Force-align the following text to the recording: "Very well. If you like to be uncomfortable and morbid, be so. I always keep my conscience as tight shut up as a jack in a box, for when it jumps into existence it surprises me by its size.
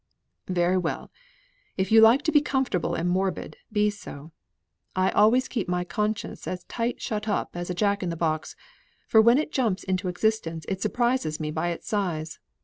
"Very 0.49 0.79
well. 0.79 1.11
If 1.77 1.91
you 1.91 2.01
like 2.01 2.23
to 2.23 2.31
be 2.31 2.39
uncomfortable 2.39 2.95
and 2.95 3.07
morbid, 3.07 3.57
be 3.71 3.91
so. 3.91 4.31
I 4.95 5.11
always 5.11 5.47
keep 5.47 5.67
my 5.69 5.83
conscience 5.83 6.47
as 6.47 6.63
tight 6.63 6.99
shut 6.99 7.27
up 7.29 7.55
as 7.55 7.69
a 7.69 7.75
jack 7.75 8.01
in 8.01 8.11
a 8.11 8.15
box, 8.17 8.55
for 9.07 9.21
when 9.21 9.37
it 9.37 9.51
jumps 9.51 9.83
into 9.83 10.07
existence 10.07 10.65
it 10.67 10.81
surprises 10.81 11.39
me 11.39 11.51
by 11.51 11.67
its 11.69 11.87
size. 11.87 12.39